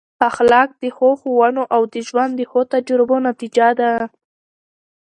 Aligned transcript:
اخلاق 0.29 0.69
د 0.81 0.83
ښو 0.95 1.09
ښوونو 1.21 1.63
او 1.75 1.81
د 1.93 1.95
ژوند 2.07 2.31
د 2.35 2.41
ښو 2.49 2.61
تجربو 2.73 3.15
نتیجه 3.27 3.67
ده. 3.79 3.91